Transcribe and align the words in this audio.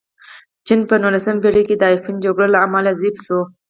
چین 0.67 0.79
په 0.89 0.95
نولسمه 1.03 1.41
پېړۍ 1.43 1.63
کې 1.67 1.75
د 1.77 1.83
افیون 1.95 2.15
جګړو 2.23 2.47
له 2.53 2.59
امله 2.65 2.91
ضعیف 2.99 3.15
شو. 3.25 3.39